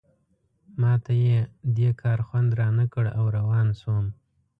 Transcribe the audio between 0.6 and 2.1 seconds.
ما ته یې دې